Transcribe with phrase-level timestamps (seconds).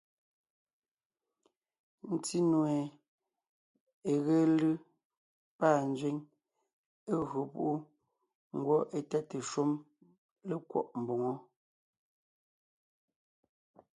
[2.13, 2.75] Ńtí nue
[4.11, 4.73] é ge lʉ́
[5.57, 6.17] pâ nzẅíŋ,
[7.11, 7.73] é gÿo púʼu,
[8.57, 9.69] ngwɔ́ étáte shúm
[10.47, 11.31] lékwɔ́ʼ mboŋó.